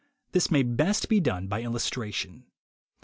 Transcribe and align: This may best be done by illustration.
This 0.31 0.49
may 0.49 0.63
best 0.63 1.09
be 1.09 1.19
done 1.19 1.45
by 1.45 1.61
illustration. 1.61 2.47